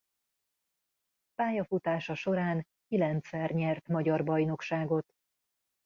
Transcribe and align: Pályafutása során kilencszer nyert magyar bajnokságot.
Pályafutása 1.35 2.13
során 2.13 2.67
kilencszer 2.87 3.51
nyert 3.51 3.87
magyar 3.87 4.23
bajnokságot. 4.23 5.11